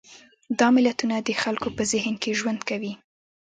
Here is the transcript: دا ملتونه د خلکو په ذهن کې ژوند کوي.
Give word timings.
دا 0.59 0.67
ملتونه 0.75 1.15
د 1.19 1.29
خلکو 1.43 1.67
په 1.77 1.83
ذهن 1.91 2.15
کې 2.21 2.37
ژوند 2.39 2.59
کوي. 2.69 2.93